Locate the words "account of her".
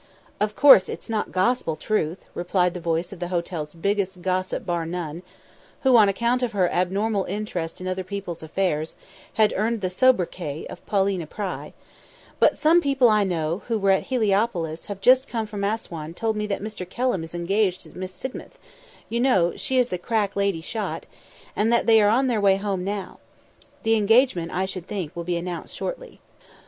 6.09-6.67